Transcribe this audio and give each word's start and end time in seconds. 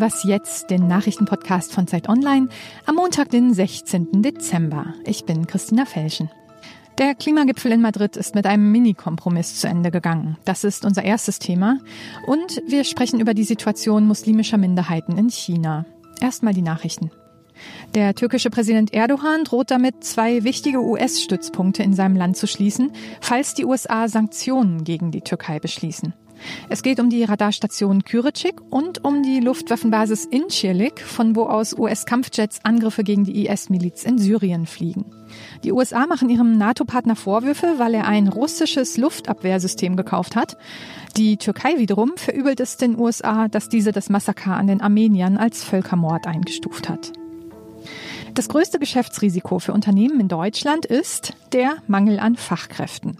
Was 0.00 0.24
jetzt, 0.24 0.70
den 0.70 0.88
Nachrichtenpodcast 0.88 1.72
von 1.72 1.86
Zeit 1.86 2.08
Online 2.08 2.48
am 2.84 2.96
Montag, 2.96 3.30
den 3.30 3.54
16. 3.54 4.22
Dezember. 4.22 4.94
Ich 5.04 5.24
bin 5.24 5.46
Christina 5.46 5.84
Felschen. 5.84 6.30
Der 6.98 7.14
Klimagipfel 7.14 7.70
in 7.70 7.80
Madrid 7.80 8.16
ist 8.16 8.34
mit 8.34 8.46
einem 8.46 8.72
Mini-Kompromiss 8.72 9.60
zu 9.60 9.68
Ende 9.68 9.90
gegangen. 9.90 10.36
Das 10.44 10.64
ist 10.64 10.84
unser 10.84 11.04
erstes 11.04 11.38
Thema. 11.38 11.78
Und 12.26 12.60
wir 12.66 12.82
sprechen 12.84 13.20
über 13.20 13.34
die 13.34 13.44
Situation 13.44 14.06
muslimischer 14.06 14.58
Minderheiten 14.58 15.16
in 15.16 15.30
China. 15.30 15.84
Erstmal 16.20 16.54
die 16.54 16.62
Nachrichten. 16.62 17.10
Der 17.94 18.14
türkische 18.14 18.50
Präsident 18.50 18.92
Erdogan 18.92 19.44
droht 19.44 19.70
damit, 19.70 20.02
zwei 20.02 20.42
wichtige 20.42 20.82
US-Stützpunkte 20.82 21.84
in 21.84 21.94
seinem 21.94 22.16
Land 22.16 22.36
zu 22.36 22.48
schließen, 22.48 22.90
falls 23.20 23.54
die 23.54 23.64
USA 23.64 24.08
Sanktionen 24.08 24.82
gegen 24.82 25.12
die 25.12 25.20
Türkei 25.20 25.60
beschließen. 25.60 26.14
Es 26.68 26.82
geht 26.82 27.00
um 27.00 27.10
die 27.10 27.24
Radarstation 27.24 28.04
Kyritschik 28.04 28.60
und 28.70 29.04
um 29.04 29.22
die 29.22 29.40
Luftwaffenbasis 29.40 30.24
Incirlik, 30.24 31.00
von 31.00 31.36
wo 31.36 31.44
aus 31.44 31.76
US-Kampfjets 31.78 32.60
Angriffe 32.64 33.04
gegen 33.04 33.24
die 33.24 33.46
IS-Miliz 33.46 34.04
in 34.04 34.18
Syrien 34.18 34.66
fliegen. 34.66 35.06
Die 35.64 35.72
USA 35.72 36.06
machen 36.06 36.28
ihrem 36.28 36.56
NATO-Partner 36.56 37.16
Vorwürfe, 37.16 37.74
weil 37.78 37.94
er 37.94 38.06
ein 38.06 38.28
russisches 38.28 38.96
Luftabwehrsystem 38.96 39.96
gekauft 39.96 40.36
hat. 40.36 40.56
Die 41.16 41.36
Türkei 41.36 41.78
wiederum 41.78 42.12
verübelt 42.16 42.60
es 42.60 42.76
den 42.76 42.98
USA, 42.98 43.48
dass 43.48 43.68
diese 43.68 43.92
das 43.92 44.10
Massaker 44.10 44.56
an 44.56 44.66
den 44.66 44.80
Armeniern 44.80 45.36
als 45.36 45.64
Völkermord 45.64 46.26
eingestuft 46.26 46.88
hat. 46.88 47.12
Das 48.34 48.48
größte 48.48 48.80
Geschäftsrisiko 48.80 49.60
für 49.60 49.72
Unternehmen 49.72 50.18
in 50.18 50.26
Deutschland 50.26 50.86
ist 50.86 51.34
der 51.52 51.76
Mangel 51.86 52.18
an 52.18 52.34
Fachkräften. 52.34 53.16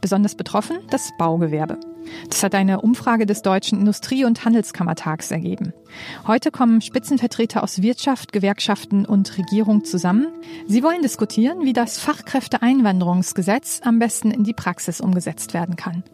Besonders 0.00 0.36
betroffen 0.36 0.78
das 0.88 1.10
Baugewerbe. 1.18 1.78
Das 2.30 2.42
hat 2.42 2.54
eine 2.54 2.80
Umfrage 2.80 3.26
des 3.26 3.42
Deutschen 3.42 3.78
Industrie- 3.78 4.24
und 4.24 4.46
Handelskammertags 4.46 5.30
ergeben. 5.30 5.74
Heute 6.26 6.50
kommen 6.50 6.80
Spitzenvertreter 6.80 7.62
aus 7.62 7.82
Wirtschaft, 7.82 8.32
Gewerkschaften 8.32 9.04
und 9.04 9.36
Regierung 9.36 9.84
zusammen. 9.84 10.28
Sie 10.66 10.82
wollen 10.82 11.02
diskutieren, 11.02 11.66
wie 11.66 11.74
das 11.74 11.98
Fachkräfteeinwanderungsgesetz 11.98 13.82
am 13.84 13.98
besten 13.98 14.30
in 14.30 14.44
die 14.44 14.54
Praxis 14.54 15.02
umgesetzt 15.02 15.52
werden 15.52 15.76
kann. 15.76 16.04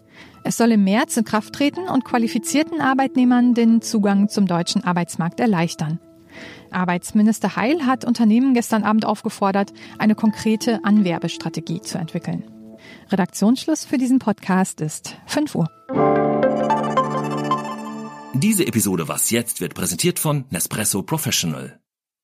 Es 0.43 0.57
soll 0.57 0.73
im 0.73 0.83
März 0.83 1.17
in 1.17 1.25
Kraft 1.25 1.55
treten 1.55 1.89
und 1.89 2.05
qualifizierten 2.05 2.81
Arbeitnehmern 2.81 3.55
den 3.55 3.81
Zugang 3.81 4.29
zum 4.29 4.47
deutschen 4.47 4.83
Arbeitsmarkt 4.83 5.39
erleichtern. 5.39 6.01
Arbeitsminister 6.73 7.57
Heil 7.57 7.87
hat 7.87 8.05
Unternehmen 8.05 8.55
gestern 8.55 8.85
Abend 8.85 9.05
aufgefordert, 9.05 9.73
eine 9.99 10.15
konkrete 10.15 10.85
Anwerbestrategie 10.85 11.81
zu 11.81 11.99
entwickeln. 11.99 12.45
Redaktionsschluss 13.11 13.85
für 13.85 13.99
diesen 13.99 14.19
Podcast 14.19 14.81
ist 14.81 15.17
5 15.27 15.55
Uhr. 15.55 15.69
Diese 18.35 18.67
Episode 18.67 19.09
Was 19.09 19.31
jetzt 19.31 19.61
wird 19.61 19.75
präsentiert 19.75 20.19
von 20.19 20.45
Nespresso 20.51 21.03
Professional. 21.03 21.81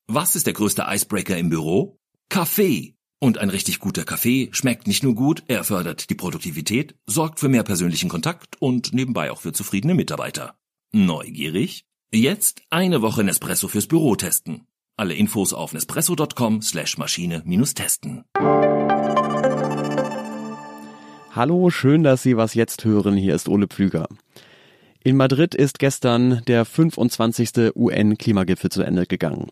Was 0.07 0.35
ist 0.35 0.47
der 0.47 0.53
größte 0.53 0.85
Icebreaker 0.87 1.37
im 1.37 1.49
Büro? 1.49 1.99
Kaffee. 2.29 2.95
Und 3.19 3.39
ein 3.39 3.49
richtig 3.49 3.79
guter 3.79 4.03
Kaffee 4.03 4.49
schmeckt 4.51 4.87
nicht 4.87 5.03
nur 5.03 5.15
gut, 5.15 5.43
er 5.47 5.63
fördert 5.63 6.09
die 6.09 6.15
Produktivität, 6.15 6.95
sorgt 7.07 7.39
für 7.39 7.49
mehr 7.49 7.63
persönlichen 7.63 8.09
Kontakt 8.09 8.61
und 8.61 8.93
nebenbei 8.93 9.31
auch 9.31 9.41
für 9.41 9.53
zufriedene 9.53 9.95
Mitarbeiter. 9.95 10.55
Neugierig? 10.91 11.85
Jetzt 12.13 12.61
eine 12.69 13.01
Woche 13.01 13.21
Nespresso 13.21 13.67
fürs 13.67 13.85
Büro 13.85 14.15
testen. 14.15 14.65
Alle 14.95 15.13
Infos 15.13 15.51
auf 15.51 15.73
nespresso.com 15.73 16.61
slash 16.61 16.97
Maschine-testen. 16.97 18.23
Hallo, 21.35 21.69
schön, 21.69 22.03
dass 22.03 22.23
Sie 22.23 22.37
was 22.37 22.53
jetzt 22.53 22.85
hören. 22.85 23.17
Hier 23.17 23.35
ist 23.35 23.49
Ole 23.49 23.67
Pflüger. 23.67 24.07
In 25.03 25.17
Madrid 25.17 25.53
ist 25.53 25.79
gestern 25.79 26.41
der 26.47 26.63
25. 26.63 27.75
UN-Klimagipfel 27.75 28.71
zu 28.71 28.83
Ende 28.83 29.05
gegangen. 29.05 29.47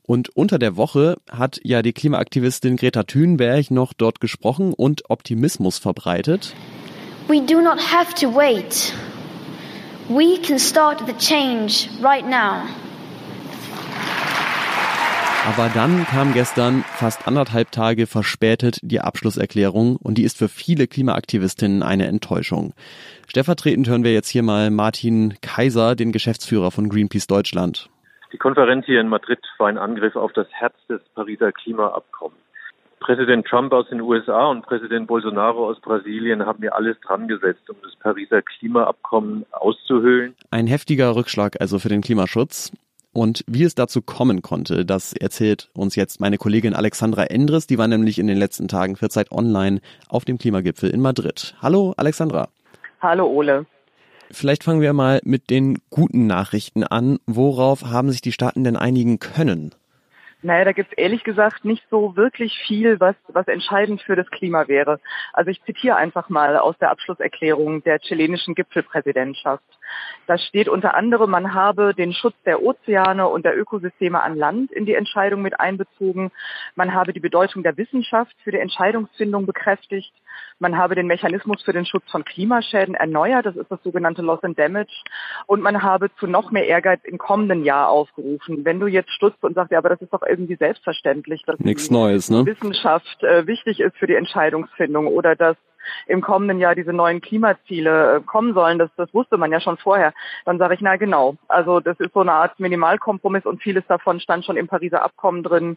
Und 0.00 0.30
unter 0.30 0.58
der 0.58 0.78
Woche 0.78 1.18
hat 1.30 1.60
ja 1.62 1.82
die 1.82 1.92
Klimaaktivistin 1.92 2.76
Greta 2.76 3.02
Thunberg 3.02 3.70
noch 3.70 3.92
dort 3.92 4.20
gesprochen 4.20 4.72
und 4.72 5.10
Optimismus 5.10 5.76
verbreitet. 5.76 6.54
We 7.28 7.42
do 7.42 7.60
not 7.60 7.78
have 7.78 8.14
to 8.14 8.34
wait. 8.34 8.94
We 10.08 10.40
can 10.40 10.58
start 10.58 11.06
the 11.06 11.12
change 11.12 11.86
right 12.02 12.24
now. 12.24 12.62
Aber 15.46 15.68
dann 15.74 16.06
kam 16.06 16.32
gestern 16.32 16.82
fast 16.82 17.28
anderthalb 17.28 17.70
Tage 17.72 18.06
verspätet 18.06 18.78
die 18.80 19.02
Abschlusserklärung 19.02 19.96
und 19.96 20.16
die 20.16 20.24
ist 20.24 20.38
für 20.38 20.48
viele 20.48 20.86
Klimaaktivistinnen 20.86 21.82
eine 21.82 22.06
Enttäuschung. 22.06 22.72
Stellvertretend 23.28 23.86
hören 23.86 24.02
wir 24.02 24.14
jetzt 24.14 24.30
hier 24.30 24.42
mal 24.42 24.70
Martin 24.70 25.34
Kaiser, 25.42 25.94
den 25.94 26.12
Geschäftsführer 26.12 26.70
von 26.70 26.88
Greenpeace 26.88 27.26
Deutschland. 27.26 27.90
Die 28.32 28.38
Konferenz 28.38 28.86
hier 28.86 29.02
in 29.02 29.08
Madrid 29.08 29.40
war 29.58 29.68
ein 29.68 29.76
Angriff 29.76 30.16
auf 30.16 30.32
das 30.32 30.48
Herz 30.52 30.74
des 30.88 31.02
Pariser 31.14 31.52
Klimaabkommens. 31.52 32.47
Präsident 33.00 33.46
Trump 33.46 33.72
aus 33.72 33.88
den 33.88 34.00
USA 34.00 34.46
und 34.46 34.62
Präsident 34.62 35.06
Bolsonaro 35.06 35.68
aus 35.68 35.80
Brasilien 35.80 36.44
haben 36.44 36.60
mir 36.60 36.74
alles 36.74 36.96
dran 37.00 37.28
gesetzt, 37.28 37.68
um 37.68 37.76
das 37.82 37.94
Pariser 37.96 38.42
Klimaabkommen 38.42 39.46
auszuhöhlen. 39.50 40.34
Ein 40.50 40.66
heftiger 40.66 41.14
Rückschlag 41.14 41.60
also 41.60 41.78
für 41.78 41.88
den 41.88 42.02
Klimaschutz. 42.02 42.72
Und 43.12 43.42
wie 43.48 43.64
es 43.64 43.74
dazu 43.74 44.02
kommen 44.02 44.42
konnte, 44.42 44.84
das 44.84 45.12
erzählt 45.12 45.70
uns 45.74 45.96
jetzt 45.96 46.20
meine 46.20 46.36
Kollegin 46.36 46.74
Alexandra 46.74 47.24
Endres. 47.24 47.66
Die 47.66 47.78
war 47.78 47.88
nämlich 47.88 48.18
in 48.18 48.26
den 48.26 48.38
letzten 48.38 48.68
Tagen 48.68 48.96
für 48.96 49.08
Zeit 49.08 49.32
Online 49.32 49.80
auf 50.08 50.24
dem 50.24 50.38
Klimagipfel 50.38 50.90
in 50.90 51.00
Madrid. 51.00 51.56
Hallo 51.60 51.94
Alexandra. 51.96 52.48
Hallo 53.00 53.26
Ole. 53.26 53.66
Vielleicht 54.30 54.62
fangen 54.62 54.82
wir 54.82 54.92
mal 54.92 55.20
mit 55.24 55.48
den 55.48 55.78
guten 55.88 56.26
Nachrichten 56.26 56.84
an. 56.84 57.18
Worauf 57.26 57.86
haben 57.86 58.10
sich 58.10 58.20
die 58.20 58.32
Staaten 58.32 58.62
denn 58.62 58.76
einigen 58.76 59.18
können? 59.18 59.74
Naja, 60.40 60.64
da 60.64 60.72
gibt 60.72 60.92
es 60.92 60.98
ehrlich 60.98 61.24
gesagt 61.24 61.64
nicht 61.64 61.84
so 61.90 62.14
wirklich 62.16 62.56
viel, 62.66 63.00
was, 63.00 63.16
was 63.26 63.48
entscheidend 63.48 64.02
für 64.02 64.14
das 64.14 64.30
Klima 64.30 64.68
wäre. 64.68 65.00
Also 65.32 65.50
ich 65.50 65.60
zitiere 65.64 65.96
einfach 65.96 66.28
mal 66.28 66.56
aus 66.56 66.78
der 66.78 66.90
Abschlusserklärung 66.92 67.82
der 67.82 67.98
chilenischen 67.98 68.54
Gipfelpräsidentschaft. 68.54 69.64
Da 70.28 70.38
steht 70.38 70.68
unter 70.68 70.94
anderem, 70.94 71.30
man 71.30 71.54
habe 71.54 71.92
den 71.92 72.12
Schutz 72.12 72.36
der 72.46 72.62
Ozeane 72.62 73.26
und 73.26 73.44
der 73.44 73.58
Ökosysteme 73.58 74.22
an 74.22 74.36
Land 74.36 74.70
in 74.70 74.86
die 74.86 74.94
Entscheidung 74.94 75.42
mit 75.42 75.58
einbezogen. 75.58 76.30
Man 76.76 76.94
habe 76.94 77.12
die 77.12 77.20
Bedeutung 77.20 77.64
der 77.64 77.76
Wissenschaft 77.76 78.36
für 78.44 78.52
die 78.52 78.58
Entscheidungsfindung 78.58 79.44
bekräftigt. 79.44 80.12
Man 80.58 80.76
habe 80.76 80.94
den 80.94 81.06
Mechanismus 81.06 81.62
für 81.62 81.72
den 81.72 81.86
Schutz 81.86 82.04
von 82.10 82.24
Klimaschäden 82.24 82.94
erneuert. 82.94 83.46
Das 83.46 83.56
ist 83.56 83.70
das 83.70 83.82
sogenannte 83.82 84.22
Loss 84.22 84.42
and 84.42 84.58
Damage. 84.58 85.02
Und 85.46 85.62
man 85.62 85.82
habe 85.82 86.10
zu 86.18 86.26
noch 86.26 86.50
mehr 86.50 86.66
Ehrgeiz 86.66 87.00
im 87.04 87.18
kommenden 87.18 87.64
Jahr 87.64 87.88
aufgerufen. 87.88 88.64
Wenn 88.64 88.80
du 88.80 88.86
jetzt 88.86 89.10
stutzt 89.12 89.42
und 89.42 89.54
sagst, 89.54 89.72
ja, 89.72 89.78
aber 89.78 89.88
das 89.88 90.02
ist 90.02 90.12
doch 90.12 90.22
irgendwie 90.22 90.56
selbstverständlich, 90.56 91.42
dass 91.46 91.58
Nichts 91.60 91.90
Neues, 91.90 92.30
ne? 92.30 92.44
Wissenschaft 92.46 93.22
äh, 93.22 93.46
wichtig 93.46 93.80
ist 93.80 93.96
für 93.96 94.06
die 94.06 94.14
Entscheidungsfindung 94.14 95.06
oder 95.06 95.36
dass 95.36 95.56
im 96.06 96.20
kommenden 96.20 96.58
Jahr 96.58 96.74
diese 96.74 96.92
neuen 96.92 97.20
Klimaziele 97.20 98.16
äh, 98.16 98.20
kommen 98.20 98.54
sollen, 98.54 98.78
das, 98.78 98.90
das 98.96 99.12
wusste 99.14 99.36
man 99.36 99.52
ja 99.52 99.60
schon 99.60 99.78
vorher, 99.78 100.12
dann 100.44 100.58
sage 100.58 100.74
ich, 100.74 100.80
na 100.80 100.96
genau. 100.96 101.36
Also 101.48 101.80
das 101.80 101.98
ist 102.00 102.12
so 102.12 102.20
eine 102.20 102.32
Art 102.32 102.58
Minimalkompromiss 102.60 103.46
und 103.46 103.62
vieles 103.62 103.84
davon 103.86 104.20
stand 104.20 104.44
schon 104.44 104.56
im 104.56 104.68
Pariser 104.68 105.02
Abkommen 105.02 105.42
drin. 105.42 105.76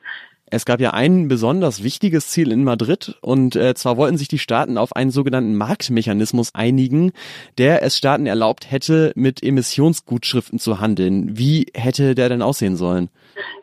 Es 0.54 0.66
gab 0.66 0.82
ja 0.82 0.92
ein 0.92 1.30
besonders 1.30 1.82
wichtiges 1.82 2.28
Ziel 2.28 2.52
in 2.52 2.66
Madrid 2.66 3.18
und 3.22 3.56
äh, 3.56 3.74
zwar 3.74 3.96
wollten 3.96 4.18
sich 4.18 4.28
die 4.28 4.38
Staaten 4.38 4.78
auf 4.78 4.94
einen 4.94 5.10
sogenannten 5.10 5.56
Marktmechanismus 5.56 6.54
einigen, 6.54 7.14
der 7.58 7.84
es 7.84 7.98
Staaten 7.98 8.26
erlaubt 8.26 8.70
hätte, 8.70 9.14
mit 9.16 9.42
Emissionsgutschriften 9.42 10.60
zu 10.60 10.82
handeln. 10.82 11.38
Wie 11.38 11.68
hätte 11.74 12.16
der 12.16 12.28
denn 12.28 12.42
aussehen 12.42 12.76
sollen? 12.76 13.10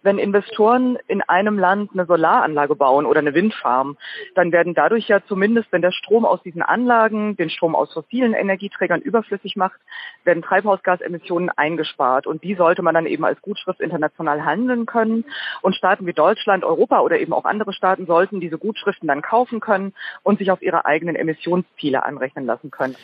Wenn 0.03 0.19
Investoren 0.19 0.99
in 1.07 1.23
einem 1.23 1.59
Land 1.59 1.91
eine 1.93 2.07
Solaranlage 2.07 2.75
bauen 2.75 3.07
oder 3.07 3.21
eine 3.21 3.35
Windfarm, 3.35 3.97
dann 4.35 4.53
werden 4.53 4.75
dadurch 4.75 5.09
ja 5.09 5.21
zumindest, 5.27 5.73
wenn 5.73 5.83
der 5.83 5.93
Strom 5.93 6.25
aus 6.25 6.43
diesen 6.43 6.63
Anlagen 6.63 7.37
den 7.37 7.51
Strom 7.51 7.75
aus 7.75 7.93
fossilen 7.93 8.35
Energieträgern 8.35 9.01
überflüssig 9.01 9.57
macht, 9.57 9.81
werden 10.25 10.43
Treibhausgasemissionen 10.43 11.51
eingespart. 11.51 12.27
Und 12.27 12.43
die 12.45 12.55
sollte 12.55 12.83
man 12.83 12.95
dann 12.95 13.07
eben 13.07 13.25
als 13.25 13.41
Gutschrift 13.43 13.81
international 13.81 14.45
handeln 14.45 14.87
können. 14.87 15.25
Und 15.63 15.75
Staaten 15.75 16.07
wie 16.07 16.13
Deutschland, 16.13 16.65
Europa 16.65 17.01
oder 17.01 17.19
eben 17.19 17.33
auch 17.33 17.45
andere 17.45 17.73
Staaten 17.73 18.07
sollten 18.07 18.41
diese 18.41 18.59
Gutschriften 18.59 19.09
dann 19.09 19.23
kaufen 19.23 19.61
können 19.61 19.95
und 20.23 20.39
sich 20.39 20.51
auf 20.51 20.63
ihre 20.63 20.85
eigenen 20.85 21.17
Emissionsziele 21.17 22.05
anrechnen 22.05 22.47
lassen 22.47 22.71
können. 22.71 22.97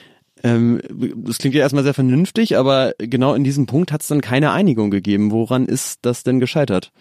Ähm, 0.44 0.80
das 1.26 1.38
klingt 1.38 1.54
ja 1.54 1.62
erstmal 1.62 1.84
sehr 1.84 1.94
vernünftig, 1.94 2.58
aber 2.58 2.92
genau 2.98 3.34
in 3.34 3.44
diesem 3.44 3.64
Punkt 3.66 3.90
hat 3.90 4.02
es 4.02 4.08
dann 4.08 4.20
keine 4.20 4.52
Einigung 4.52 4.90
gegeben. 4.90 5.32
Woran 5.32 5.64
ist 5.64 6.04
das 6.04 6.22
denn 6.22 6.38
gescheitert? 6.38 6.92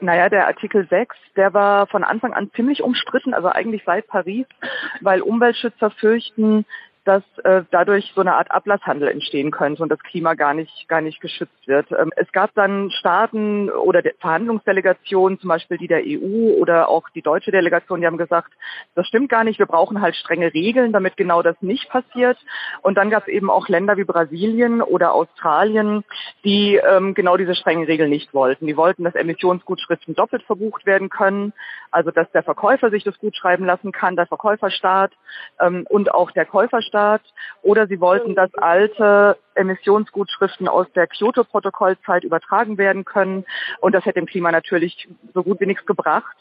Naja, 0.00 0.28
der 0.28 0.48
Artikel 0.48 0.86
6, 0.88 1.16
der 1.36 1.54
war 1.54 1.86
von 1.86 2.02
Anfang 2.02 2.32
an 2.34 2.50
ziemlich 2.54 2.82
umstritten, 2.82 3.32
also 3.32 3.48
eigentlich 3.48 3.82
seit 3.86 4.08
Paris, 4.08 4.44
weil 5.00 5.22
Umweltschützer 5.22 5.90
fürchten, 5.90 6.66
dass 7.04 7.22
äh, 7.44 7.62
dadurch 7.70 8.12
so 8.14 8.20
eine 8.20 8.34
Art 8.34 8.50
Ablasshandel 8.50 9.08
entstehen 9.08 9.50
könnte 9.50 9.82
und 9.82 9.88
das 9.88 10.00
Klima 10.00 10.34
gar 10.34 10.52
nicht 10.52 10.88
gar 10.88 11.00
nicht 11.00 11.20
geschützt 11.20 11.66
wird. 11.66 11.90
Ähm, 11.92 12.12
es 12.16 12.30
gab 12.32 12.54
dann 12.54 12.90
Staaten 12.90 13.70
oder 13.70 14.02
Verhandlungsdelegationen, 14.20 15.38
zum 15.38 15.48
Beispiel 15.48 15.78
die 15.78 15.88
der 15.88 16.02
EU 16.04 16.52
oder 16.60 16.88
auch 16.88 17.08
die 17.10 17.22
deutsche 17.22 17.50
Delegation, 17.50 18.00
die 18.00 18.06
haben 18.06 18.18
gesagt, 18.18 18.52
das 18.94 19.06
stimmt 19.06 19.30
gar 19.30 19.44
nicht, 19.44 19.58
wir 19.58 19.66
brauchen 19.66 20.02
halt 20.02 20.14
strenge 20.14 20.52
Regeln, 20.52 20.92
damit 20.92 21.16
genau 21.16 21.42
das 21.42 21.56
nicht 21.62 21.88
passiert. 21.88 22.38
Und 22.82 22.96
dann 22.96 23.08
gab 23.08 23.22
es 23.22 23.28
eben 23.28 23.48
auch 23.50 23.68
Länder 23.68 23.96
wie 23.96 24.04
Brasilien 24.04 24.82
oder 24.82 25.14
Australien, 25.14 26.04
die 26.44 26.76
ähm, 26.76 27.14
genau 27.14 27.36
diese 27.36 27.54
strengen 27.54 27.84
Regeln 27.84 28.10
nicht 28.10 28.34
wollten. 28.34 28.66
Die 28.66 28.76
wollten, 28.76 29.04
dass 29.04 29.14
Emissionsgutschriften 29.14 30.14
doppelt 30.14 30.42
verbucht 30.42 30.84
werden 30.84 31.08
können, 31.08 31.54
also 31.90 32.10
dass 32.10 32.30
der 32.32 32.42
Verkäufer 32.42 32.90
sich 32.90 33.04
das 33.04 33.18
gut 33.18 33.34
schreiben 33.36 33.64
lassen 33.64 33.90
kann, 33.92 34.16
der 34.16 34.26
Verkäuferstaat 34.26 35.12
ähm, 35.58 35.86
und 35.88 36.12
auch 36.12 36.30
der 36.30 36.44
Käuferstaat. 36.44 36.89
Oder 37.62 37.86
sie 37.86 38.00
wollten, 38.00 38.34
dass 38.34 38.52
alte 38.54 39.36
Emissionsgutschriften 39.54 40.68
aus 40.68 40.86
der 40.94 41.06
Kyoto-Protokollzeit 41.06 42.24
übertragen 42.24 42.78
werden 42.78 43.04
können. 43.04 43.44
Und 43.80 43.94
das 43.94 44.04
hätte 44.04 44.20
dem 44.20 44.26
Klima 44.26 44.52
natürlich 44.52 45.08
so 45.34 45.42
gut 45.42 45.60
wie 45.60 45.66
nichts 45.66 45.86
gebracht. 45.86 46.36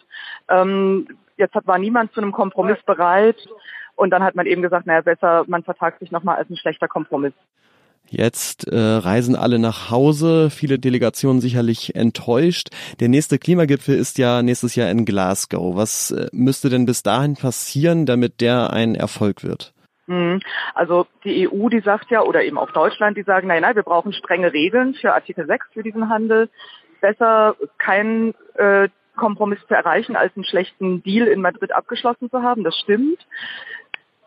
Ähm, 0.47 1.07
jetzt 1.37 1.55
hat, 1.55 1.67
war 1.67 1.77
niemand 1.77 2.13
zu 2.13 2.21
einem 2.21 2.31
Kompromiss 2.31 2.81
bereit. 2.85 3.37
Und 3.95 4.11
dann 4.11 4.23
hat 4.23 4.35
man 4.35 4.45
eben 4.45 4.61
gesagt, 4.61 4.87
naja, 4.87 5.01
besser, 5.01 5.43
man 5.47 5.63
vertagt 5.63 5.99
sich 5.99 6.11
nochmal 6.11 6.37
als 6.37 6.49
ein 6.49 6.57
schlechter 6.57 6.87
Kompromiss. 6.87 7.33
Jetzt 8.11 8.67
äh, 8.67 8.75
reisen 8.75 9.35
alle 9.35 9.59
nach 9.59 9.91
Hause, 9.91 10.49
viele 10.49 10.79
Delegationen 10.79 11.41
sicherlich 11.41 11.95
enttäuscht. 11.95 12.69
Der 12.99 13.07
nächste 13.07 13.37
Klimagipfel 13.37 13.95
ist 13.95 14.17
ja 14.17 14.41
nächstes 14.41 14.75
Jahr 14.75 14.89
in 14.89 15.05
Glasgow. 15.05 15.75
Was 15.75 16.11
äh, 16.11 16.27
müsste 16.31 16.69
denn 16.69 16.85
bis 16.85 17.03
dahin 17.03 17.35
passieren, 17.35 18.07
damit 18.07 18.41
der 18.41 18.73
ein 18.73 18.95
Erfolg 18.95 19.43
wird? 19.43 19.73
Mhm. 20.09 20.41
Also 20.73 21.05
die 21.23 21.47
EU, 21.47 21.69
die 21.69 21.81
sagt 21.81 22.09
ja, 22.09 22.23
oder 22.23 22.43
eben 22.43 22.57
auch 22.57 22.71
Deutschland, 22.71 23.15
die 23.15 23.21
sagen, 23.21 23.47
nein, 23.47 23.61
nein, 23.61 23.75
wir 23.75 23.83
brauchen 23.83 24.11
strenge 24.11 24.51
Regeln 24.51 24.95
für 24.95 25.13
Artikel 25.13 25.45
6 25.45 25.67
für 25.71 25.83
diesen 25.83 26.09
Handel. 26.09 26.49
Besser 26.99 27.55
kein 27.77 28.33
äh, 28.55 28.89
Kompromiss 29.15 29.59
zu 29.67 29.75
erreichen, 29.75 30.15
als 30.15 30.35
einen 30.35 30.45
schlechten 30.45 31.03
Deal 31.03 31.27
in 31.27 31.41
Madrid 31.41 31.71
abgeschlossen 31.71 32.31
zu 32.31 32.41
haben. 32.41 32.63
Das 32.63 32.75
stimmt. 32.75 33.19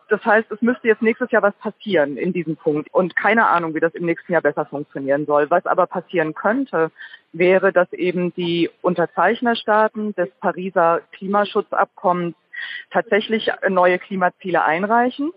Das 0.07 0.23
heißt, 0.23 0.49
es 0.51 0.61
müsste 0.61 0.87
jetzt 0.87 1.01
nächstes 1.01 1.31
Jahr 1.31 1.41
was 1.41 1.55
passieren 1.55 2.15
in 2.15 2.31
diesem 2.31 2.55
Punkt. 2.55 2.93
Und 2.93 3.15
keine 3.17 3.47
Ahnung, 3.47 3.75
wie 3.75 3.79
das 3.81 3.93
im 3.93 4.05
nächsten 4.05 4.31
Jahr 4.31 4.41
besser 4.41 4.65
funktionieren 4.65 5.25
soll. 5.25 5.49
Was 5.49 5.65
aber 5.65 5.85
passieren 5.85 6.33
könnte, 6.33 6.91
wäre, 7.33 7.73
dass 7.73 7.91
eben 7.91 8.33
die 8.35 8.69
Unterzeichnerstaaten 8.81 10.15
des 10.15 10.29
Pariser 10.39 11.01
Klimaschutzabkommens 11.11 12.35
tatsächlich 12.89 13.51
neue 13.67 13.99
Klimaziele 13.99 14.63
einreichen. 14.63 15.33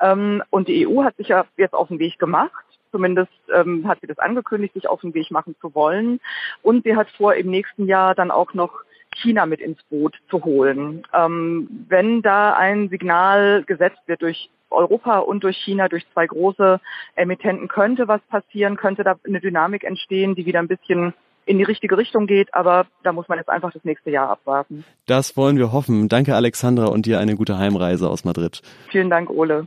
Ähm, 0.00 0.42
und 0.50 0.68
die 0.68 0.86
EU 0.86 1.02
hat 1.02 1.16
sich 1.16 1.28
ja 1.28 1.44
jetzt 1.56 1.74
auf 1.74 1.88
den 1.88 1.98
Weg 1.98 2.18
gemacht. 2.18 2.52
Zumindest 2.90 3.32
ähm, 3.52 3.86
hat 3.86 4.00
sie 4.00 4.06
das 4.06 4.18
angekündigt, 4.18 4.74
sich 4.74 4.88
auf 4.88 5.02
den 5.02 5.14
Weg 5.14 5.30
machen 5.30 5.54
zu 5.60 5.74
wollen. 5.74 6.20
Und 6.62 6.84
sie 6.84 6.96
hat 6.96 7.08
vor, 7.10 7.34
im 7.34 7.50
nächsten 7.50 7.86
Jahr 7.86 8.14
dann 8.14 8.30
auch 8.30 8.54
noch 8.54 8.72
China 9.14 9.46
mit 9.46 9.60
ins 9.60 9.82
Boot 9.84 10.16
zu 10.30 10.44
holen. 10.44 11.02
Ähm, 11.12 11.68
wenn 11.88 12.22
da 12.22 12.54
ein 12.54 12.88
Signal 12.88 13.64
gesetzt 13.64 14.00
wird 14.06 14.22
durch 14.22 14.50
Europa 14.70 15.18
und 15.18 15.44
durch 15.44 15.56
China, 15.58 15.88
durch 15.88 16.06
zwei 16.12 16.26
große 16.26 16.80
Emittenten, 17.14 17.68
könnte 17.68 18.08
was 18.08 18.20
passieren, 18.22 18.76
könnte 18.76 19.04
da 19.04 19.16
eine 19.26 19.40
Dynamik 19.40 19.84
entstehen, 19.84 20.34
die 20.34 20.46
wieder 20.46 20.60
ein 20.60 20.68
bisschen 20.68 21.14
in 21.48 21.58
die 21.58 21.64
richtige 21.64 21.96
Richtung 21.96 22.26
geht, 22.26 22.52
aber 22.54 22.86
da 23.02 23.12
muss 23.12 23.28
man 23.28 23.38
jetzt 23.38 23.48
einfach 23.48 23.72
das 23.72 23.84
nächste 23.84 24.10
Jahr 24.10 24.28
abwarten. 24.28 24.84
Das 25.06 25.36
wollen 25.36 25.56
wir 25.56 25.72
hoffen. 25.72 26.08
Danke 26.08 26.34
Alexandra 26.34 26.86
und 26.86 27.06
dir 27.06 27.18
eine 27.18 27.36
gute 27.36 27.58
Heimreise 27.58 28.08
aus 28.08 28.24
Madrid. 28.24 28.60
Vielen 28.90 29.08
Dank, 29.08 29.30
Ole. 29.30 29.66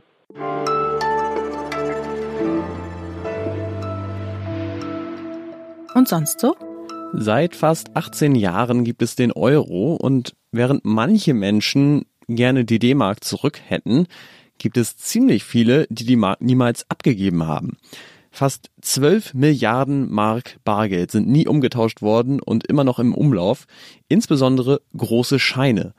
Und 5.94 6.08
sonst 6.08 6.40
so? 6.40 6.54
Seit 7.12 7.56
fast 7.56 7.94
18 7.96 8.34
Jahren 8.34 8.84
gibt 8.84 9.02
es 9.02 9.16
den 9.16 9.32
Euro 9.32 9.94
und 9.94 10.34
während 10.52 10.84
manche 10.84 11.34
Menschen 11.34 12.06
gerne 12.28 12.64
die 12.64 12.78
D-Mark 12.78 13.22
zurück 13.24 13.60
hätten, 13.66 14.06
gibt 14.56 14.76
es 14.76 14.96
ziemlich 14.96 15.44
viele, 15.44 15.86
die 15.90 16.06
die 16.06 16.16
Mark 16.16 16.40
niemals 16.40 16.88
abgegeben 16.88 17.46
haben. 17.46 17.76
Fast 18.34 18.70
12 18.80 19.34
Milliarden 19.34 20.10
Mark 20.10 20.56
Bargeld 20.64 21.10
sind 21.10 21.28
nie 21.28 21.46
umgetauscht 21.46 22.00
worden 22.00 22.40
und 22.40 22.66
immer 22.66 22.82
noch 22.82 22.98
im 22.98 23.14
Umlauf, 23.14 23.66
insbesondere 24.08 24.80
große 24.96 25.38
Scheine. 25.38 25.92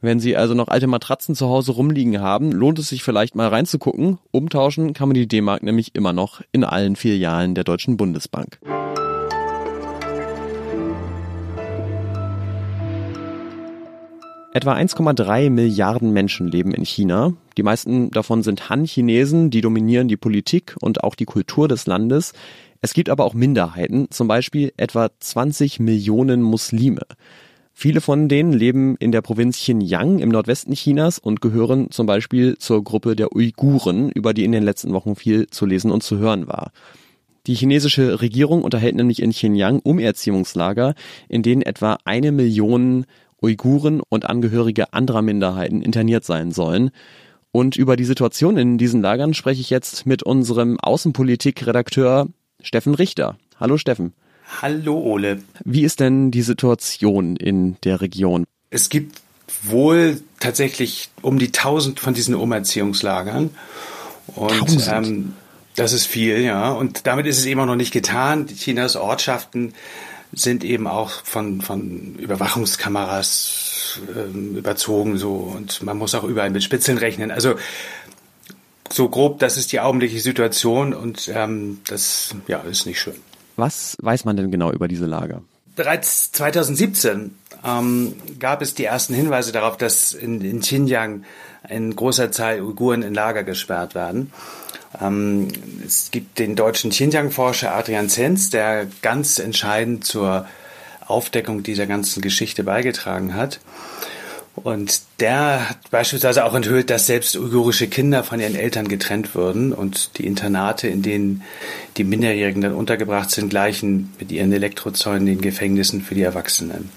Wenn 0.00 0.20
Sie 0.20 0.36
also 0.36 0.54
noch 0.54 0.68
alte 0.68 0.86
Matratzen 0.86 1.34
zu 1.34 1.48
Hause 1.48 1.72
rumliegen 1.72 2.20
haben, 2.20 2.52
lohnt 2.52 2.78
es 2.78 2.90
sich 2.90 3.02
vielleicht 3.02 3.34
mal 3.34 3.48
reinzugucken. 3.48 4.18
Umtauschen 4.30 4.92
kann 4.92 5.08
man 5.08 5.14
die 5.14 5.26
D-Mark 5.26 5.64
nämlich 5.64 5.96
immer 5.96 6.12
noch 6.12 6.42
in 6.52 6.62
allen 6.62 6.94
Filialen 6.94 7.56
der 7.56 7.64
Deutschen 7.64 7.96
Bundesbank. 7.96 8.60
Etwa 14.56 14.72
1,3 14.72 15.50
Milliarden 15.50 16.12
Menschen 16.12 16.46
leben 16.46 16.72
in 16.72 16.84
China. 16.84 17.32
Die 17.56 17.64
meisten 17.64 18.12
davon 18.12 18.44
sind 18.44 18.70
Han-Chinesen, 18.70 19.50
die 19.50 19.60
dominieren 19.60 20.06
die 20.06 20.16
Politik 20.16 20.76
und 20.80 21.02
auch 21.02 21.16
die 21.16 21.24
Kultur 21.24 21.66
des 21.66 21.86
Landes. 21.86 22.34
Es 22.80 22.94
gibt 22.94 23.08
aber 23.08 23.24
auch 23.24 23.34
Minderheiten, 23.34 24.12
zum 24.12 24.28
Beispiel 24.28 24.72
etwa 24.76 25.08
20 25.18 25.80
Millionen 25.80 26.40
Muslime. 26.40 27.02
Viele 27.72 28.00
von 28.00 28.28
denen 28.28 28.52
leben 28.52 28.94
in 29.00 29.10
der 29.10 29.22
Provinz 29.22 29.56
Xinjiang 29.56 30.20
im 30.20 30.28
Nordwesten 30.28 30.74
Chinas 30.74 31.18
und 31.18 31.40
gehören 31.40 31.90
zum 31.90 32.06
Beispiel 32.06 32.56
zur 32.56 32.84
Gruppe 32.84 33.16
der 33.16 33.34
Uiguren, 33.34 34.08
über 34.10 34.34
die 34.34 34.44
in 34.44 34.52
den 34.52 34.62
letzten 34.62 34.92
Wochen 34.92 35.16
viel 35.16 35.48
zu 35.48 35.66
lesen 35.66 35.90
und 35.90 36.04
zu 36.04 36.18
hören 36.18 36.46
war. 36.46 36.70
Die 37.48 37.54
chinesische 37.54 38.22
Regierung 38.22 38.62
unterhält 38.62 38.94
nämlich 38.94 39.20
in 39.20 39.30
Xinjiang 39.30 39.80
Umerziehungslager, 39.80 40.94
in 41.28 41.42
denen 41.42 41.60
etwa 41.60 41.98
eine 42.04 42.32
Million 42.32 43.04
Uiguren 43.44 44.00
und 44.08 44.24
Angehörige 44.24 44.92
anderer 44.92 45.22
Minderheiten 45.22 45.82
interniert 45.82 46.24
sein 46.24 46.50
sollen. 46.50 46.90
Und 47.52 47.76
über 47.76 47.96
die 47.96 48.04
Situation 48.04 48.56
in 48.56 48.78
diesen 48.78 49.00
Lagern 49.00 49.34
spreche 49.34 49.60
ich 49.60 49.70
jetzt 49.70 50.06
mit 50.06 50.22
unserem 50.22 50.80
Außenpolitik-Redakteur 50.80 52.26
Steffen 52.62 52.94
Richter. 52.94 53.36
Hallo 53.60 53.76
Steffen. 53.76 54.14
Hallo 54.60 54.98
Ole. 54.98 55.42
Wie 55.64 55.84
ist 55.84 56.00
denn 56.00 56.30
die 56.30 56.42
Situation 56.42 57.36
in 57.36 57.76
der 57.84 58.00
Region? 58.00 58.44
Es 58.70 58.88
gibt 58.88 59.20
wohl 59.62 60.20
tatsächlich 60.40 61.10
um 61.22 61.38
die 61.38 61.46
1000 61.48 62.00
von 62.00 62.14
diesen 62.14 62.34
Umerziehungslagern. 62.34 63.50
Und 64.34 64.88
ähm, 64.90 65.34
das 65.76 65.92
ist 65.92 66.06
viel, 66.06 66.40
ja. 66.40 66.72
Und 66.72 67.06
damit 67.06 67.26
ist 67.26 67.38
es 67.38 67.46
eben 67.46 67.60
auch 67.60 67.66
noch 67.66 67.76
nicht 67.76 67.92
getan. 67.92 68.46
Chinas 68.46 68.96
Ortschaften 68.96 69.74
sind 70.34 70.64
eben 70.64 70.86
auch 70.86 71.10
von, 71.24 71.60
von 71.60 72.16
Überwachungskameras 72.16 74.00
äh, 74.14 74.58
überzogen 74.58 75.18
so 75.18 75.34
und 75.34 75.82
man 75.82 75.96
muss 75.98 76.14
auch 76.14 76.24
überall 76.24 76.50
mit 76.50 76.62
Spitzeln 76.62 76.98
rechnen. 76.98 77.30
Also 77.30 77.54
so 78.90 79.08
grob, 79.08 79.38
das 79.38 79.56
ist 79.56 79.72
die 79.72 79.80
augenblickliche 79.80 80.22
Situation 80.22 80.94
und 80.94 81.30
ähm, 81.34 81.80
das 81.86 82.34
ja 82.46 82.58
ist 82.60 82.86
nicht 82.86 83.00
schön. 83.00 83.16
Was 83.56 83.96
weiß 84.00 84.24
man 84.24 84.36
denn 84.36 84.50
genau 84.50 84.72
über 84.72 84.88
diese 84.88 85.06
Lager? 85.06 85.42
Bereits 85.76 86.30
2017 86.32 87.34
ähm, 87.64 88.14
gab 88.38 88.62
es 88.62 88.74
die 88.74 88.84
ersten 88.84 89.14
Hinweise 89.14 89.52
darauf, 89.52 89.76
dass 89.76 90.12
in, 90.12 90.40
in 90.40 90.60
Xinjiang 90.60 91.24
ein 91.62 91.96
großer 91.96 92.30
Zahl 92.30 92.60
Uiguren 92.60 93.02
in 93.02 93.14
Lager 93.14 93.42
gesperrt 93.42 93.94
werden. 93.94 94.32
Ähm, 95.00 95.48
es 95.84 96.10
gibt 96.10 96.38
den 96.38 96.56
deutschen 96.56 96.90
Xinjiang-Forscher 96.90 97.74
Adrian 97.74 98.08
Zenz, 98.08 98.50
der 98.50 98.86
ganz 99.02 99.38
entscheidend 99.38 100.04
zur 100.04 100.46
Aufdeckung 101.06 101.62
dieser 101.62 101.86
ganzen 101.86 102.22
Geschichte 102.22 102.64
beigetragen 102.64 103.34
hat. 103.34 103.60
Und 104.56 105.02
der 105.18 105.68
hat 105.70 105.90
beispielsweise 105.90 106.44
auch 106.44 106.54
enthüllt, 106.54 106.88
dass 106.88 107.06
selbst 107.06 107.36
uigurische 107.36 107.88
Kinder 107.88 108.22
von 108.22 108.38
ihren 108.38 108.54
Eltern 108.54 108.86
getrennt 108.86 109.34
würden 109.34 109.72
und 109.72 110.16
die 110.16 110.26
Internate, 110.26 110.86
in 110.86 111.02
denen 111.02 111.42
die 111.96 112.04
Minderjährigen 112.04 112.62
dann 112.62 112.72
untergebracht 112.72 113.30
sind, 113.30 113.50
gleichen 113.50 114.12
mit 114.20 114.30
ihren 114.30 114.52
Elektrozäunen 114.52 115.26
den 115.26 115.40
Gefängnissen 115.40 116.02
für 116.02 116.14
die 116.14 116.22
Erwachsenen. 116.22 116.90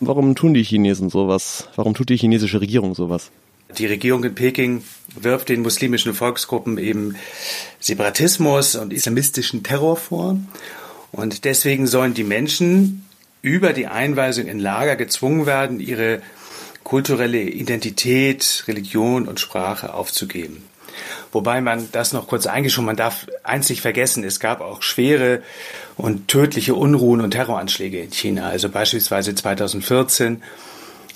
Warum 0.00 0.34
tun 0.34 0.52
die 0.52 0.62
Chinesen 0.62 1.08
sowas? 1.08 1.68
Warum 1.74 1.94
tut 1.94 2.10
die 2.10 2.16
chinesische 2.16 2.60
Regierung 2.60 2.94
sowas? 2.94 3.30
Die 3.76 3.86
Regierung 3.86 4.24
in 4.24 4.34
Peking 4.34 4.82
wirft 5.14 5.50
den 5.50 5.62
muslimischen 5.62 6.14
Volksgruppen 6.14 6.78
eben 6.78 7.16
Separatismus 7.80 8.76
und 8.76 8.92
islamistischen 8.92 9.62
Terror 9.62 9.96
vor. 9.96 10.38
Und 11.12 11.44
deswegen 11.44 11.86
sollen 11.86 12.14
die 12.14 12.24
Menschen 12.24 13.04
über 13.42 13.72
die 13.72 13.86
Einweisung 13.86 14.46
in 14.46 14.58
Lager 14.58 14.96
gezwungen 14.96 15.46
werden, 15.46 15.80
ihre 15.80 16.22
kulturelle 16.82 17.42
Identität, 17.42 18.64
Religion 18.66 19.28
und 19.28 19.40
Sprache 19.40 19.92
aufzugeben. 19.92 20.64
Wobei 21.30 21.60
man 21.60 21.88
das 21.92 22.12
noch 22.12 22.26
kurz 22.26 22.46
eingeschoben, 22.46 22.86
man 22.86 22.96
darf 22.96 23.26
nicht 23.68 23.82
vergessen, 23.82 24.24
es 24.24 24.40
gab 24.40 24.60
auch 24.60 24.82
schwere 24.82 25.42
und 25.96 26.28
tödliche 26.28 26.74
Unruhen 26.74 27.20
und 27.20 27.32
Terroranschläge 27.32 28.00
in 28.00 28.10
China. 28.10 28.48
Also 28.48 28.68
beispielsweise 28.70 29.34
2014 29.34 30.42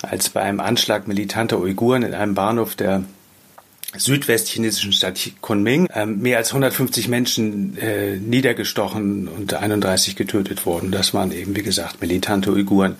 als 0.03 0.29
bei 0.29 0.41
einem 0.41 0.59
Anschlag 0.59 1.07
militanter 1.07 1.59
Uiguren 1.59 2.03
in 2.03 2.13
einem 2.13 2.35
Bahnhof 2.35 2.75
der 2.75 3.03
südwestchinesischen 3.95 4.91
Stadt 4.91 5.19
Kunming 5.41 5.87
ähm, 5.93 6.19
mehr 6.19 6.37
als 6.37 6.49
150 6.49 7.07
Menschen 7.07 7.77
äh, 7.77 8.17
niedergestochen 8.17 9.27
und 9.27 9.53
31 9.53 10.15
getötet 10.15 10.65
wurden. 10.65 10.91
Das 10.91 11.13
waren 11.13 11.31
eben, 11.31 11.55
wie 11.55 11.63
gesagt, 11.63 12.01
militante 12.01 12.51
Uiguren. 12.51 12.95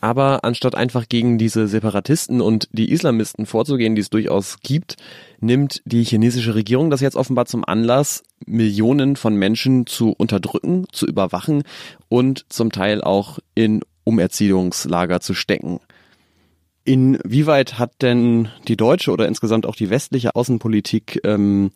Aber 0.00 0.44
anstatt 0.44 0.74
einfach 0.74 1.08
gegen 1.08 1.38
diese 1.38 1.66
Separatisten 1.66 2.42
und 2.42 2.68
die 2.72 2.90
Islamisten 2.90 3.46
vorzugehen, 3.46 3.94
die 3.94 4.02
es 4.02 4.10
durchaus 4.10 4.58
gibt, 4.62 4.96
nimmt 5.40 5.80
die 5.86 6.04
chinesische 6.04 6.54
Regierung 6.54 6.90
das 6.90 7.00
jetzt 7.00 7.16
offenbar 7.16 7.46
zum 7.46 7.64
Anlass, 7.64 8.22
Millionen 8.44 9.16
von 9.16 9.34
Menschen 9.34 9.86
zu 9.86 10.10
unterdrücken, 10.10 10.84
zu 10.92 11.06
überwachen 11.06 11.62
und 12.10 12.44
zum 12.50 12.70
Teil 12.70 13.00
auch 13.00 13.38
in 13.54 13.80
Umerziehungslager 14.04 15.20
zu 15.20 15.34
stecken. 15.34 15.80
Inwieweit 16.84 17.78
hat 17.78 18.02
denn 18.02 18.48
die 18.68 18.76
deutsche 18.76 19.10
oder 19.10 19.26
insgesamt 19.26 19.64
auch 19.66 19.76
die 19.76 19.90
westliche 19.90 20.34
Außenpolitik 20.34 21.20
ähm, 21.24 21.70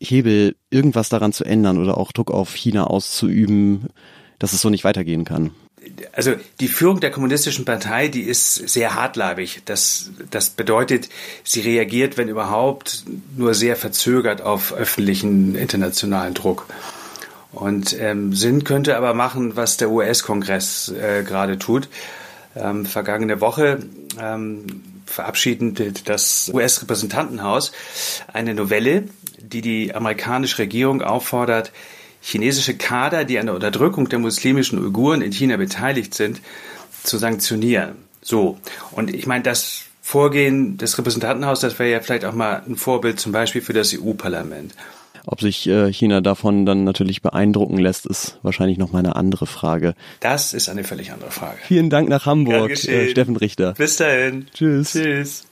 Hebel, 0.00 0.56
irgendwas 0.70 1.08
daran 1.08 1.32
zu 1.32 1.44
ändern 1.44 1.78
oder 1.78 1.98
auch 1.98 2.12
Druck 2.12 2.30
auf 2.30 2.54
China 2.54 2.84
auszuüben, 2.84 3.88
dass 4.38 4.52
es 4.52 4.60
so 4.60 4.70
nicht 4.70 4.84
weitergehen 4.84 5.24
kann? 5.24 5.50
also 6.12 6.34
die 6.60 6.68
Führung 6.68 7.00
der 7.00 7.10
kommunistischen 7.10 7.64
Partei, 7.64 8.08
die 8.08 8.22
ist 8.22 8.54
sehr 8.54 8.94
hartleibig. 8.94 9.62
Das, 9.64 10.10
das 10.30 10.50
bedeutet, 10.50 11.08
sie 11.44 11.60
reagiert, 11.60 12.16
wenn 12.16 12.28
überhaupt, 12.28 13.04
nur 13.36 13.54
sehr 13.54 13.76
verzögert 13.76 14.42
auf 14.42 14.72
öffentlichen 14.72 15.54
internationalen 15.54 16.34
Druck. 16.34 16.66
Und 17.56 17.98
ähm, 17.98 18.34
Sinn 18.34 18.64
könnte 18.64 18.98
aber 18.98 19.14
machen, 19.14 19.56
was 19.56 19.78
der 19.78 19.90
US-Kongress 19.90 20.90
äh, 20.90 21.22
gerade 21.22 21.58
tut. 21.58 21.88
Ähm, 22.54 22.84
vergangene 22.84 23.40
Woche 23.40 23.78
ähm, 24.20 24.66
verabschiedete 25.06 25.92
das 26.04 26.50
US-Repräsentantenhaus 26.52 27.72
eine 28.30 28.54
Novelle, 28.54 29.04
die 29.38 29.62
die 29.62 29.94
amerikanische 29.94 30.58
Regierung 30.58 31.00
auffordert, 31.00 31.72
chinesische 32.20 32.76
Kader, 32.76 33.24
die 33.24 33.38
an 33.38 33.46
der 33.46 33.54
Unterdrückung 33.54 34.10
der 34.10 34.18
muslimischen 34.18 34.78
Uiguren 34.78 35.22
in 35.22 35.32
China 35.32 35.56
beteiligt 35.56 36.12
sind, 36.12 36.42
zu 37.04 37.16
sanktionieren. 37.16 37.96
So. 38.20 38.58
Und 38.90 39.14
ich 39.14 39.26
meine, 39.26 39.44
das 39.44 39.84
Vorgehen 40.02 40.76
des 40.76 40.98
Repräsentantenhauses, 40.98 41.62
das 41.62 41.78
wäre 41.78 41.90
ja 41.90 42.00
vielleicht 42.00 42.26
auch 42.26 42.34
mal 42.34 42.62
ein 42.68 42.76
Vorbild 42.76 43.18
zum 43.18 43.32
Beispiel 43.32 43.62
für 43.62 43.72
das 43.72 43.94
EU-Parlament. 43.94 44.74
Ob 45.26 45.40
sich 45.40 45.66
äh, 45.66 45.92
China 45.92 46.20
davon 46.20 46.64
dann 46.66 46.84
natürlich 46.84 47.20
beeindrucken 47.20 47.78
lässt, 47.78 48.06
ist 48.06 48.38
wahrscheinlich 48.42 48.78
noch 48.78 48.92
mal 48.92 49.00
eine 49.00 49.16
andere 49.16 49.46
Frage. 49.46 49.94
Das 50.20 50.54
ist 50.54 50.68
eine 50.68 50.84
völlig 50.84 51.10
andere 51.10 51.32
Frage. 51.32 51.58
Vielen 51.64 51.90
Dank 51.90 52.08
nach 52.08 52.26
Hamburg, 52.26 52.70
äh, 52.70 53.10
Steffen 53.10 53.36
Richter. 53.36 53.74
Bis 53.74 53.96
dahin. 53.96 54.46
Tschüss. 54.54 54.92
Tschüss. 54.92 55.46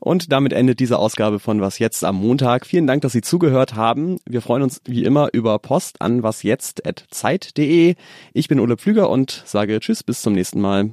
Und 0.00 0.32
damit 0.32 0.52
endet 0.52 0.80
diese 0.80 0.98
Ausgabe 0.98 1.38
von 1.38 1.60
Was 1.60 1.78
jetzt 1.78 2.04
am 2.04 2.16
Montag. 2.16 2.66
Vielen 2.66 2.86
Dank, 2.86 3.02
dass 3.02 3.12
Sie 3.12 3.20
zugehört 3.20 3.74
haben. 3.74 4.18
Wir 4.26 4.40
freuen 4.40 4.62
uns 4.62 4.80
wie 4.86 5.04
immer 5.04 5.28
über 5.32 5.58
Post 5.58 6.00
an 6.00 6.22
wasjetzt.zeit.de. 6.22 7.94
Ich 8.32 8.48
bin 8.48 8.58
Ole 8.58 8.78
Pflüger 8.78 9.10
und 9.10 9.42
sage 9.46 9.78
Tschüss, 9.78 10.02
bis 10.02 10.22
zum 10.22 10.32
nächsten 10.32 10.60
Mal. 10.60 10.90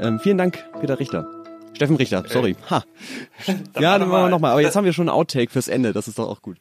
Ähm, 0.00 0.18
vielen 0.20 0.38
Dank, 0.38 0.64
Peter 0.80 0.98
Richter. 0.98 1.37
Steffen 1.78 1.96
Richter, 1.96 2.24
sorry. 2.28 2.56
Ha. 2.70 2.82
Ja, 3.78 3.98
dann 3.98 4.08
machen 4.08 4.24
wir 4.24 4.28
nochmal. 4.30 4.50
Aber 4.50 4.60
jetzt 4.60 4.74
haben 4.74 4.84
wir 4.84 4.92
schon 4.92 5.08
ein 5.08 5.14
Outtake 5.14 5.50
fürs 5.50 5.68
Ende. 5.68 5.92
Das 5.92 6.08
ist 6.08 6.18
doch 6.18 6.28
auch 6.28 6.42
gut. 6.42 6.58